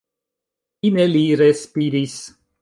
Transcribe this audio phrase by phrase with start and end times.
[0.85, 2.17] Fine li respiris.